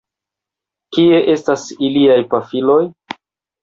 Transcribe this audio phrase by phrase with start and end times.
[0.97, 2.85] Kie estas iliaj pafiloj?